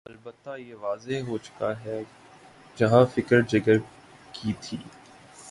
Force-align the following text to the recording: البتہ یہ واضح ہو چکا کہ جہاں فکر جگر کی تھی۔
البتہ 0.05 0.49
یہ 0.57 0.75
واضح 0.75 1.19
ہو 1.27 1.37
چکا 1.37 1.73
کہ 1.73 2.01
جہاں 2.77 3.05
فکر 3.05 3.41
جگر 3.41 3.77
کی 4.31 4.53
تھی۔ 4.61 4.77